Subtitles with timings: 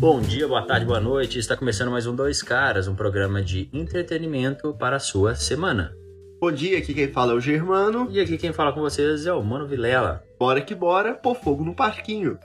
[0.00, 1.40] Bom dia, boa tarde, boa noite.
[1.40, 5.92] Está começando mais um Dois Caras, um programa de entretenimento para a sua semana.
[6.40, 8.08] Bom dia, aqui quem fala é o Germano.
[8.08, 10.22] E aqui quem fala com vocês é o Mano Vilela.
[10.38, 12.38] Bora que bora, pôr fogo no parquinho.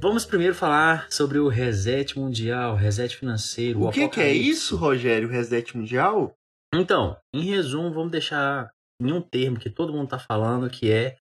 [0.00, 3.84] Vamos primeiro falar sobre o reset mundial, reset financeiro.
[3.84, 6.32] O, que, que é isso, Rogério, reset mundial?
[6.74, 11.16] Então, em resumo, vamos deixar em um termo que todo mundo está falando, que é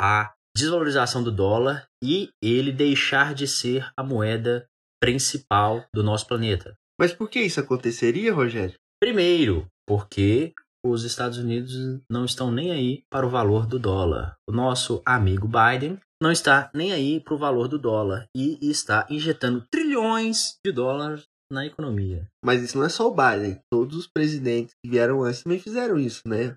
[0.00, 4.66] a desvalorização do dólar e ele deixar de ser a moeda
[5.00, 6.74] principal do nosso planeta.
[7.00, 8.74] Mas por que isso aconteceria, Rogério?
[9.00, 10.52] Primeiro, porque
[10.84, 14.36] os Estados Unidos não estão nem aí para o valor do dólar.
[14.48, 19.06] O nosso amigo Biden não está nem aí para o valor do dólar e está
[19.08, 22.26] injetando trilhões de dólares na economia.
[22.44, 23.60] Mas isso não é só o Biden.
[23.72, 26.56] Todos os presidentes que vieram antes também fizeram isso, né?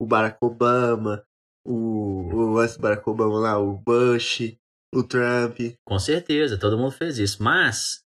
[0.00, 1.22] O Barack Obama,
[1.66, 4.56] o, o antes do Barack Obama lá, o Bush,
[4.94, 5.58] o Trump.
[5.86, 7.42] Com certeza, todo mundo fez isso.
[7.42, 8.02] Mas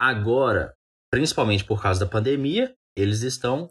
[0.00, 0.74] agora,
[1.10, 3.70] principalmente por causa da pandemia, eles estão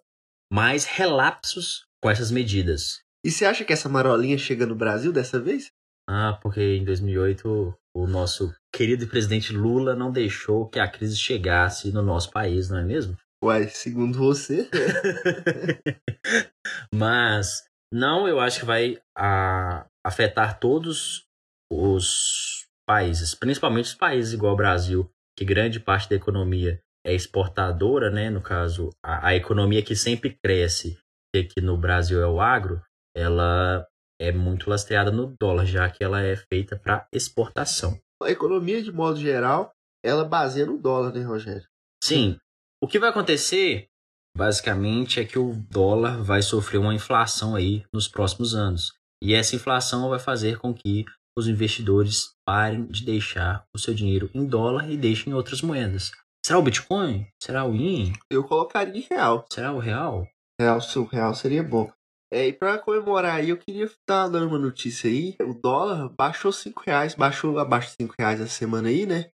[0.52, 3.02] mais relapsos com essas medidas.
[3.24, 5.70] E você acha que essa marolinha chega no Brasil dessa vez?
[6.10, 11.92] Ah, porque em 2008 o nosso querido presidente Lula não deixou que a crise chegasse
[11.92, 13.18] no nosso país, não é mesmo?
[13.44, 14.70] Uai, segundo você.
[16.94, 21.27] Mas não, eu acho que vai a, afetar todos
[21.72, 28.10] os países, principalmente os países igual o Brasil, que grande parte da economia é exportadora,
[28.10, 28.30] né?
[28.30, 30.98] No caso, a, a economia que sempre cresce,
[31.34, 32.82] que aqui no Brasil é o agro,
[33.16, 33.86] ela
[34.20, 38.00] é muito lastreada no dólar, já que ela é feita para exportação.
[38.22, 39.72] A economia, de modo geral,
[40.04, 41.68] ela baseia no dólar, né, Rogério?
[42.04, 42.38] Sim.
[42.82, 43.88] O que vai acontecer,
[44.36, 48.94] basicamente, é que o dólar vai sofrer uma inflação aí nos próximos anos.
[49.22, 51.06] E essa inflação vai fazer com que
[51.38, 56.12] os investidores parem de deixar o seu dinheiro em dólar e deixem em outras moedas.
[56.44, 57.28] Será o Bitcoin?
[57.42, 58.14] Será o Yin?
[58.32, 59.46] Eu colocaria em real.
[59.52, 60.28] Será o real?
[60.60, 61.92] Real, o real seria bom.
[62.34, 65.36] É, e para comemorar aí, eu queria estar dando uma notícia aí.
[65.42, 69.30] O dólar baixou 5 reais, baixou abaixo de 5 reais essa semana aí, né?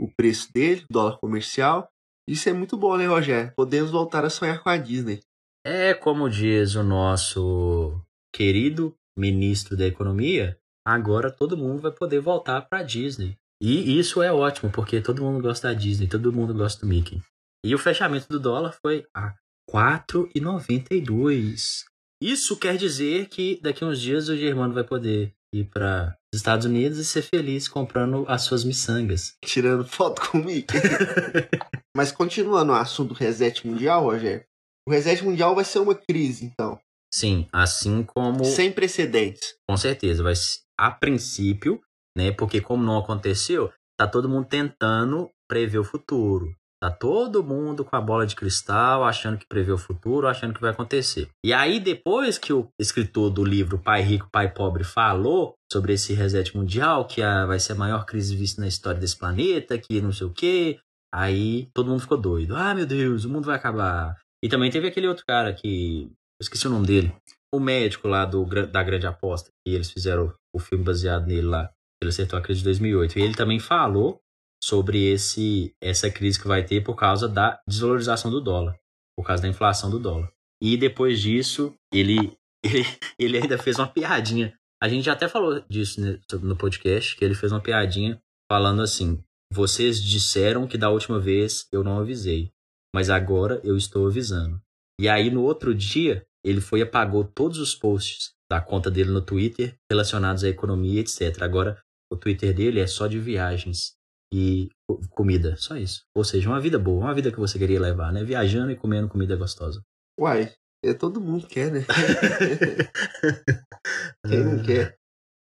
[0.00, 1.88] O preço dele, dólar comercial.
[2.26, 3.52] Isso é muito bom, né, Rogério?
[3.54, 5.20] Podemos voltar a sonhar com a Disney.
[5.64, 8.00] É como diz o nosso
[8.34, 13.36] querido ministro da Economia, agora todo mundo vai poder voltar para Disney.
[13.60, 17.22] E isso é ótimo, porque todo mundo gosta da Disney, todo mundo gosta do Mickey.
[17.64, 19.34] E o fechamento do dólar foi a
[19.70, 21.84] 4,92.
[22.22, 26.40] Isso quer dizer que daqui a uns dias o Germano vai poder ir para os
[26.40, 29.34] Estados Unidos e ser feliz comprando as suas miçangas.
[29.44, 30.76] Tirando foto com o Mickey.
[31.96, 34.44] Mas continuando o assunto do reset mundial, Rogério.
[34.86, 36.78] O reset mundial vai ser uma crise, então.
[37.12, 38.44] Sim, assim como.
[38.44, 39.54] Sem precedentes.
[39.68, 40.22] Com certeza.
[40.22, 40.34] Vai,
[40.78, 41.80] a princípio,
[42.16, 42.32] né?
[42.32, 46.54] Porque como não aconteceu, tá todo mundo tentando prever o futuro.
[46.84, 50.60] Tá todo mundo com a bola de cristal, achando que prevê o futuro, achando que
[50.60, 51.30] vai acontecer.
[51.42, 56.12] E aí, depois que o escritor do livro Pai Rico, Pai Pobre falou sobre esse
[56.12, 60.02] reset mundial, que a, vai ser a maior crise vista na história desse planeta, que
[60.02, 60.78] não sei o quê,
[61.10, 62.54] aí todo mundo ficou doido.
[62.54, 64.18] Ah, meu Deus, o mundo vai acabar.
[64.42, 66.02] E também teve aquele outro cara que.
[66.38, 67.14] Eu esqueci o nome dele.
[67.50, 71.70] O médico lá do, da Grande Aposta, que eles fizeram o filme baseado nele lá.
[72.00, 73.18] Ele acertou a crise de 2008.
[73.18, 74.20] E ele também falou
[74.62, 78.78] sobre esse essa crise que vai ter por causa da desvalorização do dólar,
[79.16, 80.32] por causa da inflação do dólar.
[80.62, 82.84] E depois disso, ele, ele,
[83.18, 84.56] ele ainda fez uma piadinha.
[84.82, 86.00] A gente já até falou disso
[86.40, 89.22] no podcast, que ele fez uma piadinha falando assim:
[89.52, 92.52] vocês disseram que da última vez eu não avisei,
[92.94, 94.60] mas agora eu estou avisando.
[95.00, 99.10] E aí no outro dia, ele foi e apagou todos os posts da conta dele
[99.10, 101.42] no Twitter relacionados à economia, etc.
[101.42, 101.76] Agora
[102.10, 103.94] o Twitter dele é só de viagens
[104.32, 104.68] e
[105.10, 106.04] comida, só isso.
[106.16, 108.22] Ou seja, uma vida boa, uma vida que você queria levar, né?
[108.22, 109.82] Viajando e comendo comida gostosa.
[110.18, 110.52] Uai,
[110.84, 111.84] é, todo mundo quer, né?
[114.28, 114.96] Quem não quer?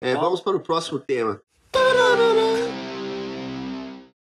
[0.02, 1.40] É, vamos para o próximo tema.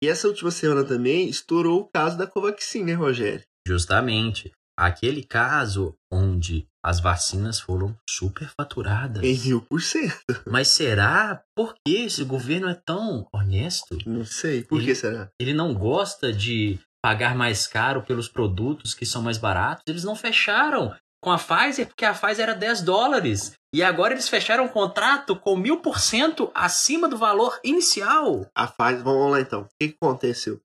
[0.01, 3.43] E essa última semana também estourou o caso da Covaxin, né, Rogério?
[3.67, 4.53] Justamente.
[4.79, 9.21] Aquele caso onde as vacinas foram superfaturadas.
[9.21, 10.15] Em mil por cento.
[10.47, 11.43] Mas será?
[11.53, 13.97] Por que esse governo é tão honesto?
[14.05, 14.63] Não sei.
[14.63, 15.29] Por ele, que será?
[15.37, 19.83] Ele não gosta de pagar mais caro pelos produtos que são mais baratos.
[19.85, 23.51] Eles não fecharam com a Pfizer porque a Pfizer era 10 dólares.
[23.75, 28.49] E agora eles fecharam um contrato com mil por cento acima do valor inicial.
[28.55, 29.63] A Pfizer, vamos lá então.
[29.63, 30.61] O que aconteceu?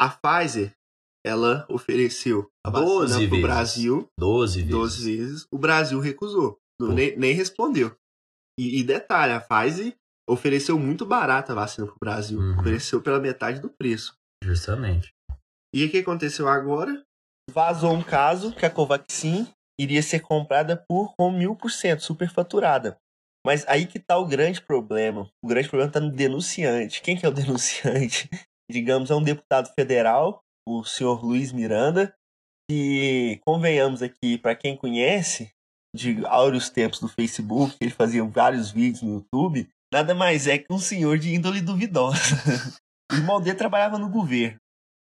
[0.00, 0.72] A Pfizer
[1.24, 4.08] ela ofereceu a vacina para o Brasil.
[4.18, 4.70] 12 vezes.
[4.70, 5.46] 12 vezes.
[5.52, 6.58] O Brasil recusou.
[6.80, 7.94] Nem, nem, respondeu.
[8.58, 9.94] E, e, detalhe, a Pfizer
[10.28, 12.38] ofereceu muito barata a vacina para o Brasil.
[12.38, 12.58] Uhum.
[12.58, 14.14] Ofereceu pela metade do preço.
[14.42, 15.10] Justamente.
[15.74, 17.02] E o que aconteceu agora?
[17.50, 19.46] Vazou um caso que a Covaxin
[19.78, 22.98] iria ser comprada por com mil por cento, superfaturada.
[23.46, 25.30] Mas aí que tá o grande problema.
[25.42, 27.02] O grande problema tá no denunciante.
[27.02, 28.28] Quem que é o denunciante?
[28.70, 30.42] Digamos, é um deputado federal,
[30.78, 32.14] o senhor Luiz Miranda,
[32.68, 35.50] que, convenhamos aqui, para quem conhece,
[35.94, 40.72] de áureos tempos do Facebook, ele fazia vários vídeos no YouTube, nada mais é que
[40.72, 42.18] um senhor de índole duvidosa.
[43.10, 44.58] o irmão dele trabalhava no governo.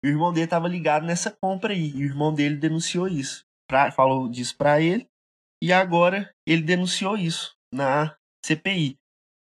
[0.05, 1.91] O irmão dele estava ligado nessa compra aí.
[1.91, 3.45] E o irmão dele denunciou isso.
[3.69, 5.07] Pra, falou disso para ele.
[5.63, 8.97] E agora ele denunciou isso na CPI.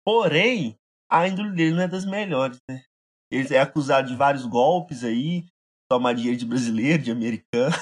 [0.04, 0.76] Porém,
[1.12, 2.84] a índole dele não é das melhores, né?
[3.32, 5.46] Ele é acusado de vários golpes aí,
[5.90, 7.76] tomar dinheiro de brasileiro, de americano.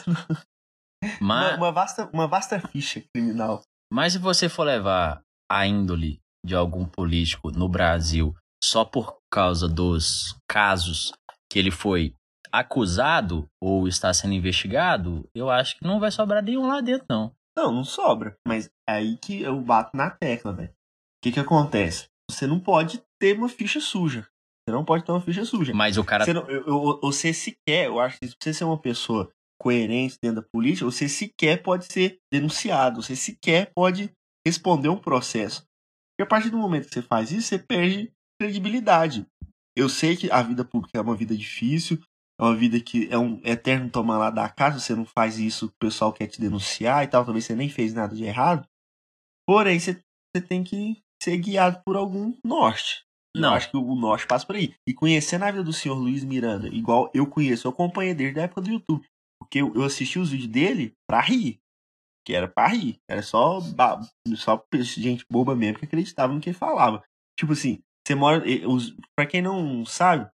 [1.22, 1.50] Mas...
[1.50, 3.62] Uma, uma, vasta, uma vasta ficha criminal.
[3.92, 9.68] Mas se você for levar a índole de algum político no Brasil só por causa
[9.68, 11.12] dos casos
[11.52, 12.16] que ele foi
[12.52, 17.32] acusado ou está sendo investigado, eu acho que não vai sobrar nenhum lá dentro, não.
[17.58, 18.38] Não, não sobra.
[18.48, 20.70] Mas é aí que eu bato na tecla, velho.
[20.70, 20.74] O
[21.24, 22.08] que que acontece?
[22.30, 24.28] Você não pode ter uma ficha suja.
[24.68, 25.74] Você não pode ter uma ficha suja.
[25.74, 26.26] Mas o cara.
[26.26, 29.32] Você, não, eu, eu, você sequer, eu acho que se você ser uma pessoa
[29.62, 34.12] coerente dentro da política, você sequer pode ser denunciado, você sequer pode
[34.46, 35.64] responder um processo.
[36.20, 39.26] E a partir do momento que você faz isso, você perde credibilidade.
[39.78, 42.00] Eu sei que a vida pública é uma vida difícil,
[42.40, 45.68] é uma vida que é um eterno tomar lá da casa, você não faz isso,
[45.68, 48.68] o pessoal quer te denunciar e tal, talvez você nem fez nada de errado.
[49.48, 50.02] Porém, você,
[50.36, 53.06] você tem que ser guiado por algum norte.
[53.36, 53.50] Não.
[53.50, 54.74] Eu acho que o norte passa por aí.
[54.88, 58.44] E conhecendo a vida do senhor Luiz Miranda, igual eu conheço, eu acompanhei desde a
[58.44, 59.06] época do YouTube.
[59.40, 61.60] Porque eu, assisti os vídeos dele pra rir.
[62.26, 62.98] Que era pra rir.
[63.10, 63.60] Era só,
[64.36, 67.04] só gente boba mesmo que acreditava no que ele falava.
[67.38, 68.44] Tipo assim, você mora.
[69.16, 70.30] Pra quem não sabe,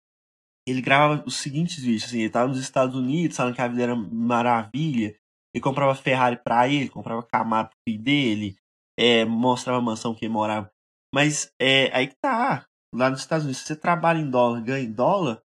[0.68, 2.04] ele gravava os seguintes vídeos.
[2.04, 5.16] Assim, ele tava nos Estados Unidos, falando que a vida era maravilha.
[5.54, 8.56] Ele comprava Ferrari pra ele, comprava Camaro pro filho dele,
[8.96, 10.70] é, mostrava a mansão que ele morava.
[11.12, 12.64] Mas é aí que tá
[12.94, 15.42] lá nos Estados Unidos, se você trabalha em dólar, ganha em dólar,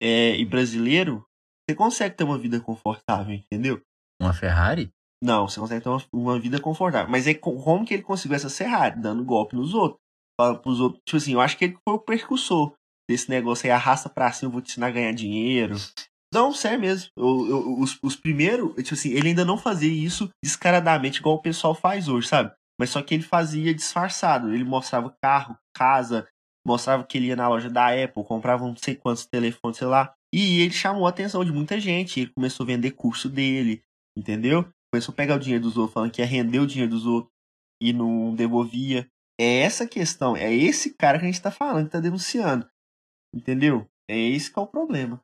[0.00, 1.24] é, e brasileiro,
[1.68, 3.80] você consegue ter uma vida confortável, entendeu?
[4.20, 4.90] Uma Ferrari?
[5.22, 7.10] Não, você consegue ter uma, uma vida confortável.
[7.10, 9.00] Mas é como que ele conseguiu essa Ferrari?
[9.00, 10.00] Dando golpe nos outros.
[10.62, 11.02] Pros outros.
[11.04, 12.72] Tipo assim, eu acho que ele foi o percussor
[13.08, 15.74] desse negócio aí, arrasta pra cima, eu vou te ensinar a ganhar dinheiro.
[16.32, 17.10] Não, sério mesmo.
[17.16, 21.42] Eu, eu, os, os primeiros, tipo assim, ele ainda não fazia isso descaradamente igual o
[21.42, 22.52] pessoal faz hoje, sabe?
[22.80, 24.54] Mas só que ele fazia disfarçado.
[24.54, 26.26] Ele mostrava carro, casa,
[26.66, 30.14] mostrava que ele ia na loja da Apple, comprava não sei quantos telefones, sei lá.
[30.32, 32.20] E ele chamou a atenção de muita gente.
[32.20, 33.82] Ele começou a vender curso dele,
[34.16, 34.68] entendeu?
[34.92, 37.32] Começou a pegar o dinheiro dos outros, falando que ia render o dinheiro dos outros
[37.82, 39.08] e não devolvia.
[39.40, 42.68] É essa questão, é esse cara que a gente tá falando, que tá denunciando.
[43.34, 43.88] Entendeu?
[44.08, 45.22] É esse que é o problema.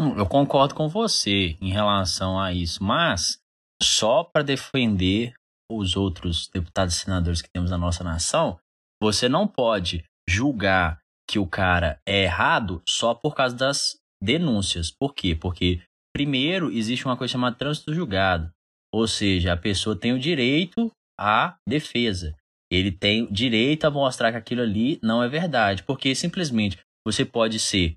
[0.00, 3.38] Hum, eu concordo com você em relação a isso, mas
[3.82, 5.34] só para defender
[5.70, 8.58] os outros deputados e senadores que temos na nossa nação,
[9.02, 10.98] você não pode julgar
[11.28, 14.90] que o cara é errado só por causa das denúncias.
[14.90, 15.34] Por quê?
[15.34, 15.80] Porque,
[16.14, 18.50] primeiro, existe uma coisa chamada trânsito julgado.
[18.94, 22.36] Ou seja, a pessoa tem o direito à defesa.
[22.70, 25.82] Ele tem direito a mostrar que aquilo ali não é verdade.
[25.82, 27.96] Porque simplesmente você pode ser,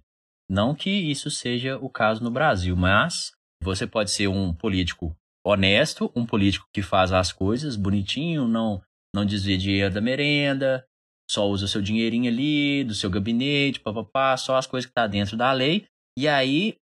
[0.50, 5.15] não que isso seja o caso no Brasil, mas você pode ser um político
[5.46, 8.82] honesto, um político que faz as coisas bonitinho, não
[9.15, 10.86] não desvia dinheiro da merenda,
[11.29, 15.36] só usa seu dinheirinho ali, do seu gabinete, papapá, só as coisas que tá dentro
[15.36, 15.86] da lei.
[16.17, 16.75] E aí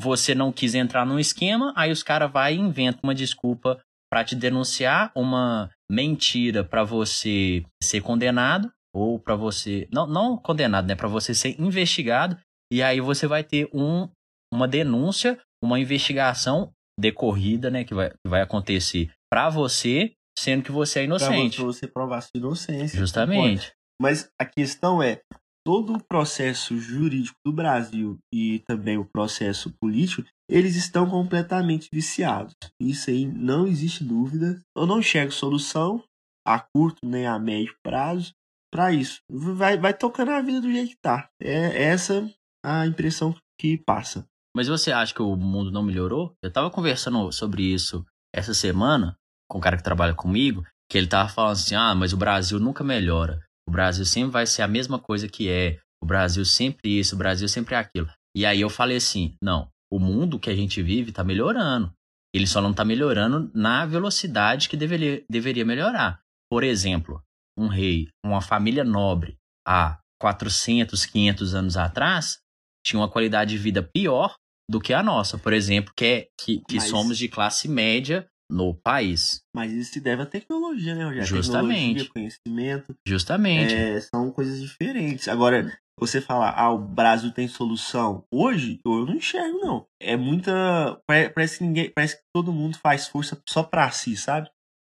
[0.00, 4.24] você não quis entrar num esquema, aí os caras vai e inventam uma desculpa para
[4.24, 10.94] te denunciar, uma mentira para você ser condenado ou para você não não condenado, né,
[10.94, 12.38] para você ser investigado,
[12.72, 14.08] e aí você vai ter um
[14.52, 20.72] uma denúncia, uma investigação decorrida, né, que vai, que vai acontecer para você, sendo que
[20.72, 21.56] você é inocente.
[21.56, 22.98] Pra você provar sua inocência.
[22.98, 23.72] Justamente.
[24.00, 25.20] Mas a questão é,
[25.66, 32.54] todo o processo jurídico do Brasil e também o processo político, eles estão completamente viciados.
[32.80, 34.60] Isso aí não existe dúvida.
[34.76, 36.02] Eu não enxergo solução
[36.46, 38.32] a curto nem a médio prazo
[38.72, 39.20] para isso.
[39.30, 41.28] Vai, vai tocando a vida do jeito que tá.
[41.42, 42.30] É essa
[42.64, 44.24] a impressão que passa.
[44.56, 46.34] Mas você acha que o mundo não melhorou?
[46.42, 49.16] Eu tava conversando sobre isso essa semana
[49.50, 52.58] com um cara que trabalha comigo, que ele tava falando assim: "Ah, mas o Brasil
[52.58, 53.44] nunca melhora.
[53.68, 55.78] O Brasil sempre vai ser a mesma coisa que é.
[56.02, 58.08] O Brasil sempre isso, o Brasil sempre aquilo.
[58.34, 61.92] E aí eu falei assim: não, o mundo que a gente vive está melhorando.
[62.34, 66.18] Ele só não está melhorando na velocidade que deveria, deveria melhorar.
[66.50, 67.22] Por exemplo,
[67.58, 72.38] um rei, uma família nobre, há 400, 500 anos atrás,
[72.82, 74.34] tinham uma qualidade de vida pior
[74.70, 78.26] do que a nossa, por exemplo, que, é, que, que Mas- somos de classe média
[78.50, 79.40] no país.
[79.54, 81.26] Mas isso se deve à tecnologia, né, Rogério?
[81.26, 82.04] Justamente.
[82.06, 82.94] Tecnologia, conhecimento.
[83.06, 83.74] Justamente.
[83.74, 85.28] É, são coisas diferentes.
[85.28, 88.24] Agora, você falar, ah, o Brasil tem solução.
[88.32, 89.86] Hoje, eu não enxergo, não.
[90.00, 91.00] É muita.
[91.06, 91.90] pare- Parece que ninguém.
[91.94, 94.48] Parece que todo mundo faz força só pra si, sabe?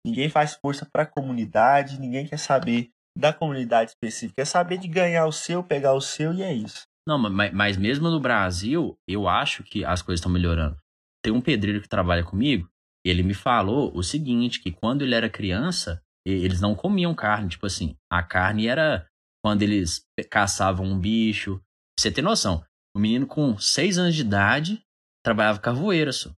[0.06, 4.34] Ninguém faz força pra comunidade, ninguém quer saber da comunidade específica.
[4.42, 6.82] Quer saber de ganhar o seu, pegar o seu e é isso.
[7.08, 10.76] Não, mas, mas mesmo no Brasil, eu acho que as coisas estão melhorando.
[11.24, 12.68] Tem um pedreiro que trabalha comigo,
[13.08, 17.66] ele me falou o seguinte, que quando ele era criança, eles não comiam carne, tipo
[17.66, 19.06] assim, a carne era
[19.44, 21.56] quando eles caçavam um bicho.
[21.58, 22.64] Pra você ter noção,
[22.96, 24.82] o menino com seis anos de idade
[25.24, 26.30] trabalhava cavoeira, só.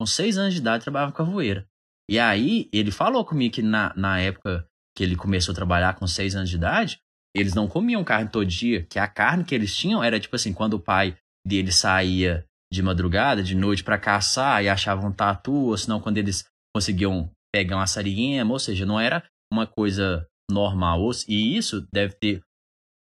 [0.00, 1.66] Com seis anos de idade trabalhava cavoeira.
[2.08, 6.06] E aí, ele falou comigo que na, na época que ele começou a trabalhar com
[6.06, 7.00] seis anos de idade,
[7.34, 10.52] eles não comiam carne todo dia, que a carne que eles tinham era tipo assim,
[10.52, 15.52] quando o pai dele saía de madrugada, de noite pra caçar e achavam um tatu,
[15.52, 21.10] ou senão quando eles conseguiam pegar uma sariguema, ou seja, não era uma coisa normal.
[21.28, 22.40] E isso deve ter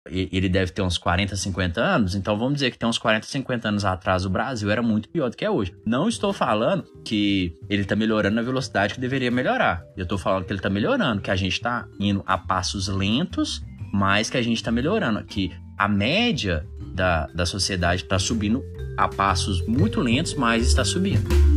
[0.08, 3.68] ele deve ter uns 40, 50 anos, então vamos dizer que tem uns 40, 50
[3.68, 5.74] anos atrás o Brasil era muito pior do que é hoje.
[5.84, 9.82] Não estou falando que ele tá melhorando na velocidade que deveria melhorar.
[9.96, 13.60] Eu tô falando que ele tá melhorando, que a gente tá indo a passos lentos,
[13.92, 15.24] mas que a gente tá melhorando.
[15.24, 18.64] Que a média da, da sociedade tá subindo
[18.96, 21.55] a passos muito lentos, mas está subindo.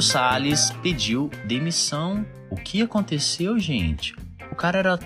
[0.00, 2.24] Ricardo Salles pediu demissão.
[2.50, 4.16] O que aconteceu, gente?
[4.50, 4.98] O cara era,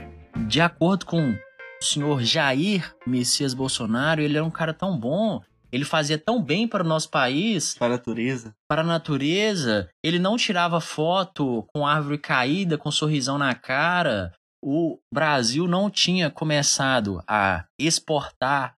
[0.47, 5.43] de acordo com o senhor Jair Messias Bolsonaro, ele era um cara tão bom.
[5.73, 8.55] Ele fazia tão bem para o nosso país, Para a natureza.
[8.69, 9.89] para a natureza.
[10.01, 14.33] Ele não tirava foto com árvore caída, com um sorrisão na cara.
[14.63, 18.77] O Brasil não tinha começado a exportar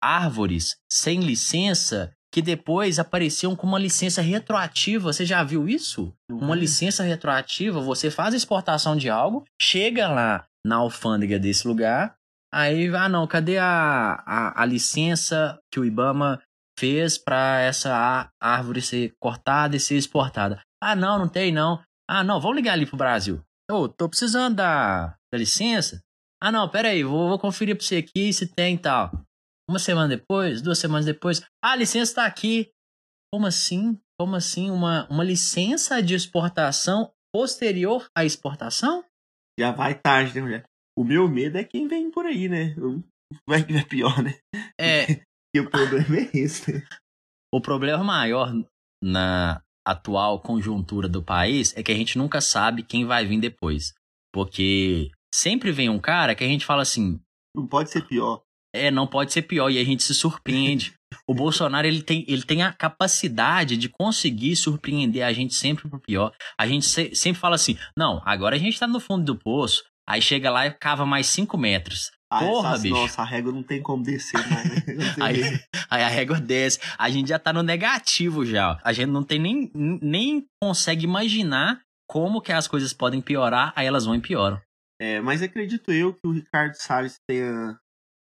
[0.00, 5.10] árvores sem licença que depois apareciam com uma licença retroativa.
[5.10, 6.12] Você já viu isso?
[6.30, 12.14] Uma licença retroativa, você faz a exportação de algo, chega lá na alfândega desse lugar,
[12.52, 16.38] aí, ah não, cadê a, a, a licença que o Ibama
[16.78, 20.60] fez para essa árvore ser cortada e ser exportada?
[20.78, 21.82] Ah não, não tem não.
[22.06, 23.40] Ah não, vamos ligar ali pro Brasil.
[23.70, 26.02] Ô, tô precisando da, da licença.
[26.38, 29.10] Ah não, pera aí, vou, vou conferir pra você aqui se tem e tal.
[29.68, 32.70] Uma semana depois, duas semanas depois, ah, a licença tá aqui.
[33.32, 34.00] Como assim?
[34.18, 34.70] Como assim?
[34.70, 39.04] Uma, uma licença de exportação posterior à exportação?
[39.58, 40.64] Já vai tarde, né, mulher?
[40.96, 42.74] O meu medo é quem vem por aí, né?
[42.76, 43.02] Eu-
[43.48, 44.38] Vai que é pior, né?
[44.80, 45.04] É,
[45.54, 46.86] E o problema é esse, né?
[47.52, 48.52] o problema maior
[49.02, 53.94] na atual conjuntura do país é que a gente nunca sabe quem vai vir depois.
[54.32, 57.20] Porque sempre vem um cara que a gente fala assim,
[57.56, 58.42] Não pode ser pior.
[58.76, 60.92] É, não pode ser pior, e a gente se surpreende.
[61.28, 66.00] O Bolsonaro, ele tem, ele tem a capacidade de conseguir surpreender a gente sempre pro
[66.00, 66.32] pior.
[66.58, 69.84] A gente se- sempre fala assim, não, agora a gente tá no fundo do poço,
[70.08, 72.10] aí chega lá e cava mais 5 metros.
[72.30, 72.94] Ah, Porra, essa- bicho.
[72.94, 74.64] Nossa, a régua não tem como descer né?
[75.16, 75.42] Não Aí,
[75.88, 76.80] aí a régua desce.
[76.98, 78.78] A gente já tá no negativo já.
[78.82, 83.86] A gente não tem nem, nem consegue imaginar como que as coisas podem piorar, aí
[83.86, 84.60] elas vão e pioram.
[85.00, 87.78] É, mas acredito eu que o Ricardo Salles tenha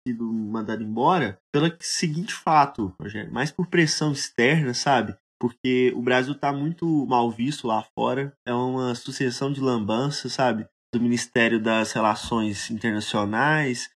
[0.07, 5.15] sido mandado embora pelo seguinte fato, Rogério, mais por pressão externa, sabe?
[5.39, 10.67] Porque o Brasil tá muito mal visto lá fora, é uma sucessão de lambanças, sabe?
[10.93, 13.89] Do Ministério das Relações Internacionais,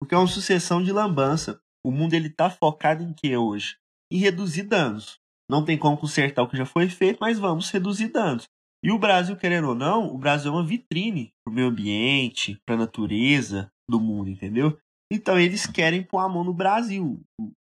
[0.00, 1.60] porque é uma sucessão de lambança.
[1.84, 3.76] O mundo ele tá focado em quê hoje?
[4.12, 5.18] Em reduzir danos.
[5.50, 8.44] Não tem como consertar o que já foi feito, mas vamos reduzir danos.
[8.84, 12.76] E o Brasil, querendo ou não, o Brasil é uma vitrine pro meio ambiente, pra
[12.76, 14.76] natureza do mundo, entendeu?
[15.12, 17.20] Então eles querem pôr a mão no Brasil,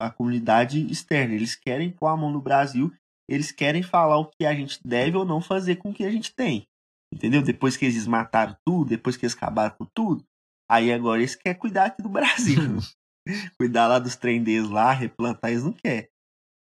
[0.00, 2.92] a comunidade externa, eles querem pôr a mão no Brasil,
[3.30, 6.10] eles querem falar o que a gente deve ou não fazer com o que a
[6.10, 6.66] gente tem.
[7.14, 7.40] Entendeu?
[7.40, 10.24] Depois que eles mataram tudo, depois que eles acabaram com tudo,
[10.68, 12.58] aí agora eles querem cuidar aqui do Brasil.
[13.56, 16.08] cuidar lá dos trendeiros lá, replantar, eles não querem.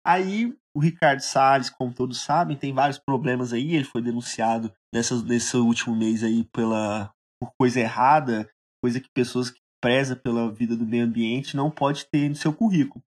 [0.07, 3.75] Aí o Ricardo Salles, como todos sabem, tem vários problemas aí.
[3.75, 8.49] Ele foi denunciado nessas, nesse último mês aí pela, por coisa errada,
[8.83, 12.52] coisa que pessoas que prezam pela vida do meio ambiente não pode ter no seu
[12.52, 13.02] currículo.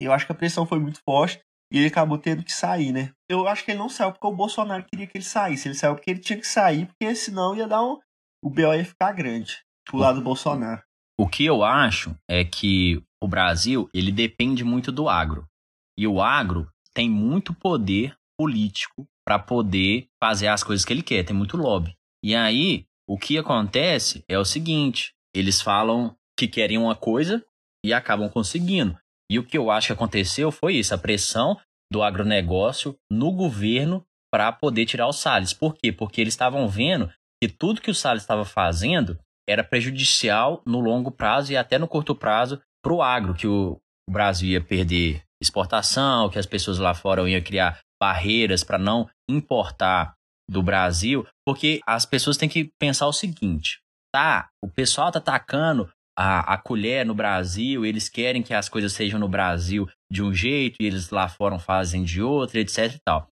[0.00, 1.40] Eu acho que a pressão foi muito forte
[1.72, 3.12] e ele acabou tendo que sair, né?
[3.28, 5.68] Eu acho que ele não saiu porque o Bolsonaro queria que ele saísse.
[5.68, 7.98] Ele saiu porque ele tinha que sair, porque senão ia dar um.
[8.42, 9.62] O BO ia ficar grande.
[9.84, 10.82] pro lado do Bolsonaro.
[11.18, 15.46] O que eu acho é que o Brasil, ele depende muito do agro.
[15.96, 21.24] E o agro tem muito poder político para poder fazer as coisas que ele quer,
[21.24, 21.96] tem muito lobby.
[22.22, 27.44] E aí, o que acontece é o seguinte: eles falam que querem uma coisa
[27.84, 28.96] e acabam conseguindo.
[29.30, 31.58] E o que eu acho que aconteceu foi isso: a pressão
[31.92, 35.52] do agronegócio no governo para poder tirar o Salles.
[35.52, 35.92] Por quê?
[35.92, 37.10] Porque eles estavam vendo
[37.42, 41.86] que tudo que o Salles estava fazendo era prejudicial no longo prazo e até no
[41.86, 43.78] curto prazo para o agro, que o
[44.10, 50.14] Brasil ia perder exportação, que as pessoas lá fora iam criar barreiras para não importar
[50.50, 53.80] do Brasil, porque as pessoas têm que pensar o seguinte:
[54.14, 58.92] tá, o pessoal tá atacando a, a colher no Brasil, eles querem que as coisas
[58.92, 63.00] sejam no Brasil de um jeito e eles lá fora fazem de outro, etc e
[63.04, 63.26] tal.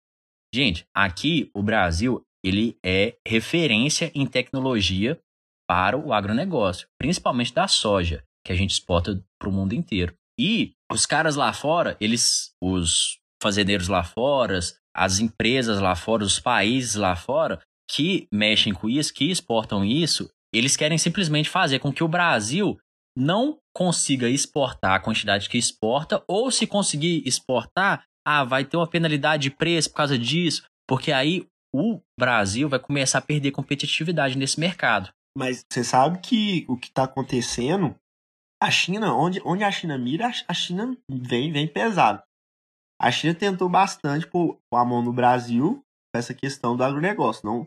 [0.55, 5.21] Gente, aqui o Brasil, ele é referência em tecnologia
[5.69, 10.15] para o agronegócio, principalmente da soja, que a gente exporta para o mundo inteiro.
[10.39, 14.59] E os caras lá fora, eles, os fazendeiros lá fora,
[14.97, 20.31] as empresas lá fora, os países lá fora que mexem com isso, que exportam isso,
[20.53, 22.79] eles querem simplesmente fazer com que o Brasil
[23.17, 28.87] não consiga exportar a quantidade que exporta, ou se conseguir exportar, ah, vai ter uma
[28.87, 34.37] penalidade de preço por causa disso, porque aí o Brasil vai começar a perder competitividade
[34.37, 35.11] nesse mercado.
[35.37, 37.95] Mas você sabe que o que está acontecendo,
[38.61, 42.23] a China, onde, onde a China mira, a China vem, vem pesado.
[43.01, 47.47] A China tentou bastante pôr a mão no Brasil com essa questão do agronegócio.
[47.47, 47.67] Não,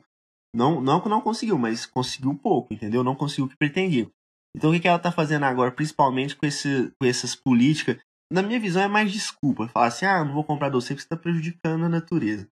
[0.53, 3.03] não, não que não conseguiu, mas conseguiu pouco, entendeu?
[3.03, 4.10] Não conseguiu o que pretendia.
[4.55, 7.98] Então o que, que ela está fazendo agora, principalmente com, esse, com essas políticas?
[8.31, 9.67] Na minha visão é mais desculpa.
[9.67, 12.48] Falar assim, ah, não vou comprar doce porque está prejudicando a natureza.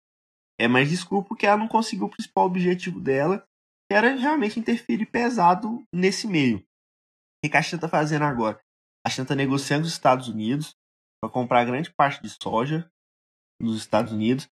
[0.58, 3.46] É mais desculpa porque ela não conseguiu o principal objetivo dela,
[3.88, 6.58] que era realmente interferir pesado nesse meio.
[7.44, 8.60] O que a China está fazendo agora?
[9.06, 10.74] A China está negociando os Estados Unidos
[11.22, 12.90] para comprar grande parte de soja
[13.60, 14.48] nos Estados Unidos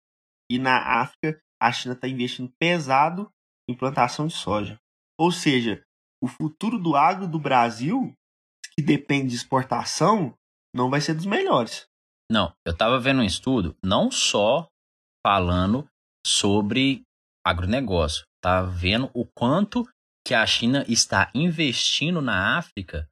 [0.51, 3.33] e na África a China está investindo pesado
[3.69, 4.79] em plantação de soja.
[5.19, 5.83] Ou seja,
[6.23, 8.13] o futuro do agro do Brasil,
[8.75, 10.35] que depende de exportação,
[10.75, 11.87] não vai ser dos melhores.
[12.31, 14.67] Não, eu estava vendo um estudo não só
[15.25, 15.87] falando
[16.27, 17.03] sobre
[17.45, 19.87] agronegócio, tá vendo o quanto
[20.27, 23.09] que a China está investindo na África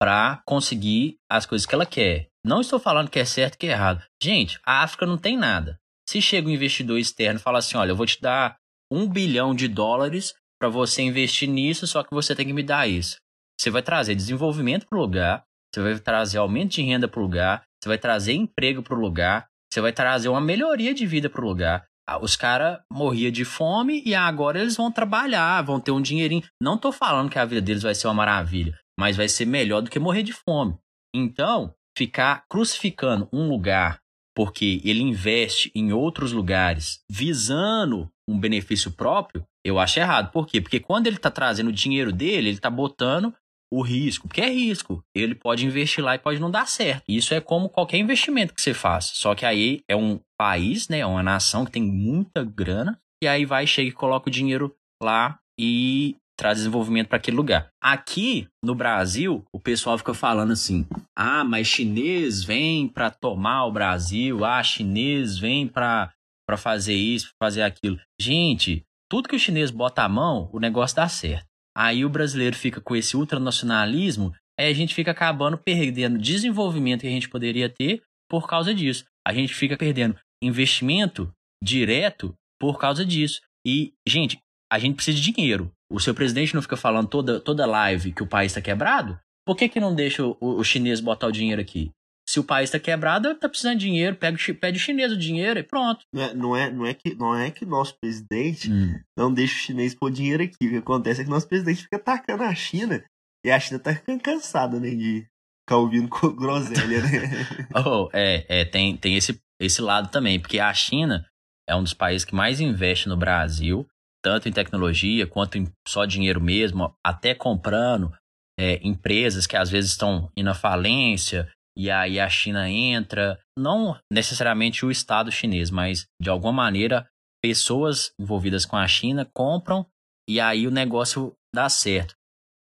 [0.00, 2.28] para conseguir as coisas que ela quer.
[2.44, 4.04] Não estou falando que é certo que é errado.
[4.22, 5.78] Gente, a África não tem nada.
[6.08, 8.56] Se chega um investidor externo e fala assim: olha, eu vou te dar
[8.92, 12.86] um bilhão de dólares para você investir nisso, só que você tem que me dar
[12.86, 13.16] isso.
[13.58, 17.22] Você vai trazer desenvolvimento para o lugar, você vai trazer aumento de renda para o
[17.22, 21.30] lugar, você vai trazer emprego para o lugar, você vai trazer uma melhoria de vida
[21.30, 21.84] para o lugar.
[22.06, 26.42] Ah, os caras morriam de fome e agora eles vão trabalhar, vão ter um dinheirinho.
[26.60, 29.80] Não estou falando que a vida deles vai ser uma maravilha, mas vai ser melhor
[29.80, 30.76] do que morrer de fome.
[31.14, 34.01] Então, ficar crucificando um lugar
[34.34, 40.30] porque ele investe em outros lugares visando um benefício próprio, eu acho errado.
[40.30, 40.60] Por quê?
[40.60, 43.34] Porque quando ele está trazendo o dinheiro dele, ele está botando
[43.72, 45.02] o risco, porque é risco.
[45.14, 47.04] Ele pode investir lá e pode não dar certo.
[47.08, 49.06] Isso é como qualquer investimento que você faz.
[49.14, 53.28] Só que aí é um país, né, é uma nação que tem muita grana, e
[53.28, 57.68] aí vai, chega e coloca o dinheiro lá e traz desenvolvimento para aquele lugar.
[57.80, 60.84] Aqui no Brasil, o pessoal fica falando assim:
[61.16, 66.12] ah, mas chinês vem para tomar o Brasil, ah, chinês vem para
[66.58, 67.96] fazer isso, fazer aquilo.
[68.20, 71.46] Gente, tudo que o chinês bota a mão, o negócio dá certo.
[71.78, 77.06] Aí o brasileiro fica com esse ultranacionalismo, aí a gente fica acabando perdendo desenvolvimento que
[77.06, 79.04] a gente poderia ter por causa disso.
[79.24, 83.40] A gente fica perdendo investimento direto por causa disso.
[83.64, 84.40] E, gente,
[84.72, 88.22] a gente precisa de dinheiro o seu presidente não fica falando toda, toda live que
[88.22, 91.60] o país está quebrado, por que, que não deixa o, o, chinês botar o dinheiro
[91.60, 91.90] aqui?
[92.28, 95.58] Se o país está quebrado, está precisando de dinheiro, pega, pede o chinês o dinheiro
[95.58, 96.04] e pronto.
[96.12, 98.98] Não é, não é, não é, que, não é que nosso presidente hum.
[99.18, 100.54] não deixa o chinês pôr dinheiro aqui.
[100.62, 103.04] O que acontece é que nosso presidente fica atacando a China
[103.44, 105.26] e a China tá ficando cansada né, de
[105.62, 107.68] ficar ouvindo groselha, né?
[107.84, 111.26] oh, é, é tem, tem esse, esse lado também, porque a China
[111.68, 113.86] é um dos países que mais investe no Brasil
[114.22, 118.12] tanto em tecnologia quanto em só dinheiro mesmo, até comprando
[118.58, 123.38] é, empresas que às vezes estão indo à falência e aí a China entra.
[123.58, 127.06] Não necessariamente o Estado chinês, mas de alguma maneira
[127.42, 129.86] pessoas envolvidas com a China compram
[130.28, 132.14] e aí o negócio dá certo.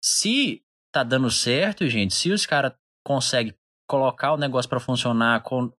[0.03, 0.61] Se
[0.93, 2.73] tá dando certo, gente, se os caras
[3.05, 3.53] conseguem
[3.87, 5.71] colocar o negócio para funcionar, con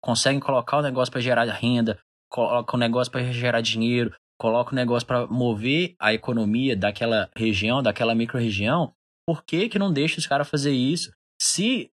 [0.00, 1.98] conseguem colocar o negócio para gerar renda,
[2.30, 7.82] coloca o negócio para gerar dinheiro, coloca o negócio para mover a economia daquela região,
[7.82, 8.92] daquela micro-região,
[9.26, 11.12] por que, que não deixa os caras fazer isso?
[11.40, 11.90] Se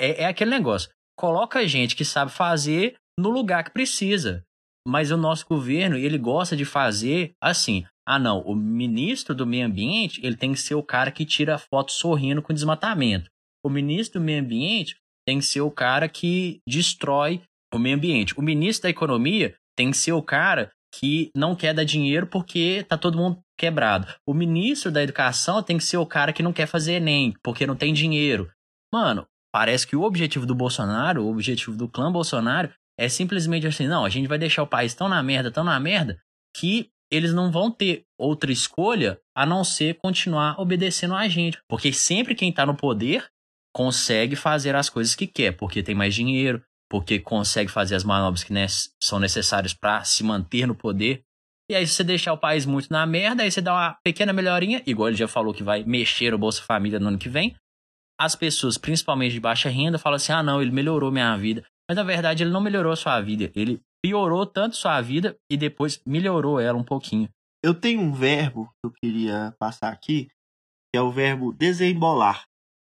[0.00, 4.44] é, é aquele negócio, coloca gente que sabe fazer no lugar que precisa.
[4.86, 7.84] Mas o nosso governo, ele gosta de fazer assim.
[8.06, 11.58] Ah, não, o ministro do meio ambiente, ele tem que ser o cara que tira
[11.58, 13.28] foto sorrindo com desmatamento.
[13.62, 17.42] O ministro do meio ambiente tem que ser o cara que destrói
[17.74, 18.32] o meio ambiente.
[18.38, 22.84] O ministro da economia tem que ser o cara que não quer dar dinheiro porque
[22.88, 24.06] tá todo mundo quebrado.
[24.26, 27.66] O ministro da educação tem que ser o cara que não quer fazer ENEM porque
[27.66, 28.50] não tem dinheiro.
[28.92, 33.86] Mano, parece que o objetivo do Bolsonaro, o objetivo do clã Bolsonaro é simplesmente assim,
[33.86, 36.18] não, a gente vai deixar o país tão na merda, tão na merda,
[36.56, 41.58] que eles não vão ter outra escolha a não ser continuar obedecendo a gente.
[41.68, 43.26] Porque sempre quem tá no poder
[43.74, 48.42] consegue fazer as coisas que quer, porque tem mais dinheiro, porque consegue fazer as manobras
[48.42, 48.52] que
[49.02, 51.22] são necessárias para se manter no poder.
[51.70, 54.32] E aí, se você deixar o país muito na merda, aí você dá uma pequena
[54.32, 57.54] melhorinha, igual ele já falou que vai mexer o Bolsa Família no ano que vem.
[58.18, 61.62] As pessoas, principalmente de baixa renda, falam assim: ah, não, ele melhorou minha vida.
[61.88, 63.52] Mas na verdade, ele não melhorou a sua vida.
[63.54, 67.28] Ele piorou tanto sua vida e depois melhorou ela um pouquinho.
[67.62, 70.28] Eu tenho um verbo que eu queria passar aqui,
[70.90, 72.44] que é o verbo desembolar.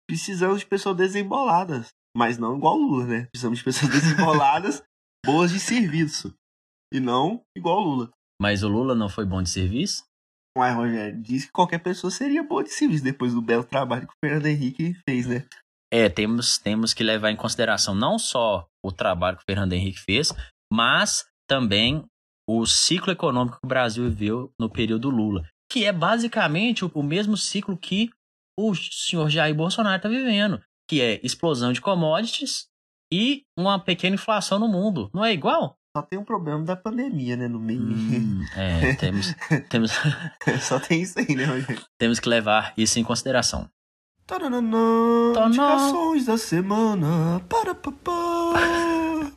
[0.08, 1.88] Precisamos de pessoas desemboladas.
[2.16, 3.26] Mas não igual o Lula, né?
[3.32, 4.82] Precisamos de pessoas desemboladas,
[5.24, 6.34] boas de serviço.
[6.92, 8.10] E não igual o Lula.
[8.40, 10.04] Mas o Lula não foi bom de serviço?
[10.56, 14.12] Uai, Rogério, disse que qualquer pessoa seria boa de serviço depois do belo trabalho que
[14.12, 15.46] o Fernando Henrique fez, né?
[15.92, 20.00] É, temos, temos que levar em consideração não só o trabalho que o Fernando Henrique
[20.00, 20.32] fez,
[20.72, 22.04] mas também
[22.48, 27.02] o ciclo econômico que o Brasil viveu no período Lula, que é basicamente o, o
[27.02, 28.10] mesmo ciclo que
[28.58, 30.60] o senhor Jair Bolsonaro está vivendo
[30.90, 32.66] que é explosão de commodities
[33.12, 35.08] e uma pequena inflação no mundo.
[35.14, 35.78] Não é igual?
[35.96, 37.80] Só tem um problema da pandemia, né, no meio.
[37.80, 39.32] Hum, é, temos,
[39.68, 39.92] temos...
[40.60, 41.84] Só tem isso aí, né, Rogério?
[41.96, 43.70] Temos que levar isso em consideração.
[44.26, 47.38] Taranana, indicações da semana.
[47.48, 49.32] Para, papá.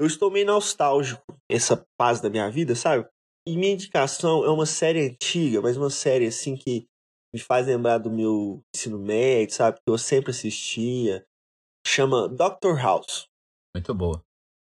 [0.00, 3.04] Eu estou meio nostálgico essa fase da minha vida, sabe?
[3.48, 6.86] E minha indicação é uma série antiga, mas uma série assim que
[7.38, 9.78] me faz lembrar do meu ensino médio, sabe?
[9.78, 11.24] Que eu sempre assistia.
[11.86, 13.28] Chama Doctor House.
[13.74, 14.20] Muito boa.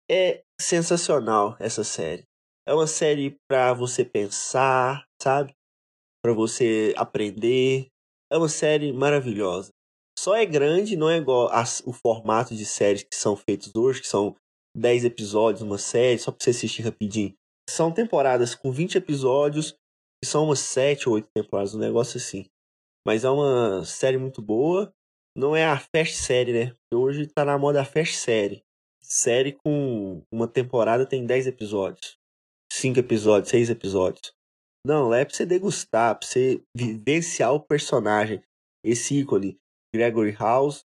[0.09, 2.23] É sensacional essa série.
[2.67, 5.53] É uma série para você pensar, sabe?
[6.23, 7.89] Para você aprender.
[8.33, 9.71] É uma série maravilhosa.
[10.17, 14.03] Só é grande, não é igual as, o formato de séries que são feitos hoje,
[14.03, 14.37] que são
[14.77, 17.35] 10 episódios uma série, só pra você assistir rapidinho.
[17.69, 19.75] São temporadas com 20 episódios
[20.23, 22.45] que são umas sete ou oito temporadas, um negócio assim.
[23.07, 24.93] Mas é uma série muito boa.
[25.37, 26.77] Não é a fast série, né?
[26.93, 28.63] Hoje tá na moda a fast série.
[29.03, 32.19] Série com uma temporada tem 10 episódios.
[32.73, 34.33] 5 episódios, 6 episódios.
[34.87, 38.43] Não, é pra você degustar, pra você vivenciar o personagem.
[38.85, 39.59] Esse ícone,
[39.95, 40.85] Gregory House.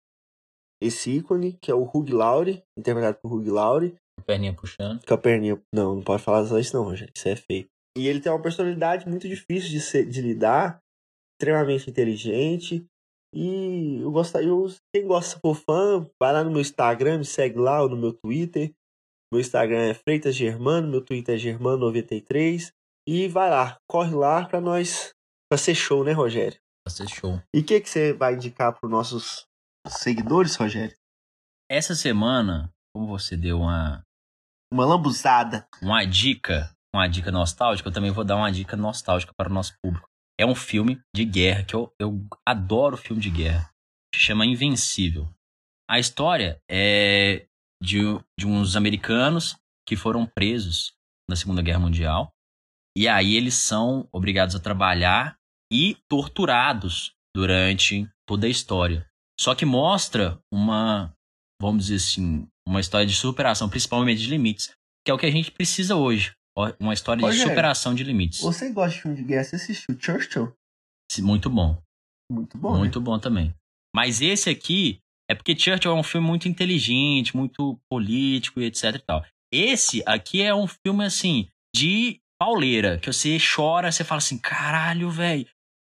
[0.83, 3.90] Esse ícone, que é o Hugh Laurie, interpretado por Hugh Laurie.
[3.90, 5.05] Com a perninha puxando.
[5.05, 5.61] Com a perninha.
[5.75, 7.16] Não, não pode falar só isso, não, gente.
[7.16, 7.66] Isso é feio.
[7.99, 10.80] E ele tem uma personalidade muito difícil de, ser, de lidar,
[11.40, 12.87] extremamente inteligente.
[13.35, 17.59] E eu gosto, eu, quem gosta for fã, vai lá no meu Instagram, me segue
[17.59, 18.72] lá, ou no meu Twitter.
[19.33, 22.72] Meu Instagram é Freitas Germano, meu Twitter é Germano93.
[23.09, 25.12] E vai lá, corre lá pra nós,
[25.48, 26.59] pra ser show, né, Rogério?
[26.85, 27.40] Pra ser show.
[27.55, 29.46] E o que, que você vai indicar pros nossos
[29.88, 30.96] seguidores, Rogério?
[31.70, 34.03] Essa semana, como você deu uma.
[34.72, 35.66] Uma lambuzada.
[35.83, 39.74] Uma dica uma dica nostálgica, eu também vou dar uma dica nostálgica para o nosso
[39.83, 40.10] público.
[40.40, 43.70] É um filme de guerra, que eu, eu adoro filme de guerra.
[44.14, 45.29] Se chama Invencível.
[45.87, 47.46] A história é
[47.83, 48.00] de,
[48.38, 49.55] de uns americanos
[49.87, 50.94] que foram presos
[51.29, 52.33] na Segunda Guerra Mundial.
[52.96, 55.37] E aí eles são obrigados a trabalhar
[55.70, 59.07] e torturados durante toda a história.
[59.38, 61.14] Só que mostra uma,
[61.61, 64.74] vamos dizer assim, uma história de superação, principalmente de limites,
[65.05, 66.33] que é o que a gente precisa hoje
[66.79, 68.41] uma história de superação de limites.
[68.41, 69.45] Você gosta de filme de guerra?
[69.45, 70.53] Você assistiu Churchill?
[71.21, 71.81] Muito bom.
[72.31, 72.79] Muito bom.
[72.79, 73.05] Muito né?
[73.05, 73.55] bom também.
[73.95, 78.95] Mas esse aqui é porque Churchill é um filme muito inteligente, muito político e etc
[78.95, 79.25] e tal.
[79.53, 85.11] Esse aqui é um filme assim de pauleira, que você chora, você fala assim: "Caralho,
[85.11, 85.47] velho.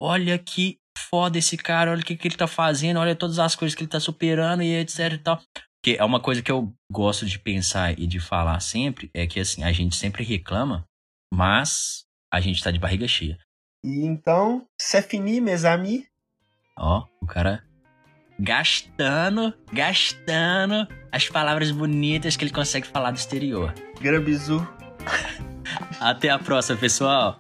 [0.03, 3.55] Olha que foda esse cara, olha o que, que ele tá fazendo, olha todas as
[3.55, 5.43] coisas que ele tá superando e etc e tal.
[5.83, 9.41] Que é uma coisa que eu gosto de pensar e de falar sempre, é que
[9.41, 10.87] assim, a gente sempre reclama,
[11.33, 13.37] mas a gente tá de barriga cheia.
[13.85, 16.05] E então, c'est fini, mes amis.
[16.79, 17.65] Ó, o cara
[18.39, 23.75] gastando, gastando as palavras bonitas que ele consegue falar do exterior.
[24.01, 24.67] Grabizu.
[26.01, 27.39] Até a próxima, pessoal.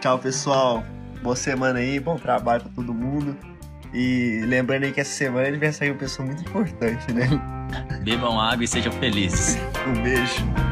[0.00, 0.82] Tchau, pessoal.
[1.22, 3.51] Boa semana aí, bom trabalho pra todo mundo.
[3.92, 7.28] E lembrando aí que essa semana ele vai sair uma pessoa muito importante, né?
[8.02, 9.58] Bebam água e sejam felizes.
[9.86, 10.71] Um beijo.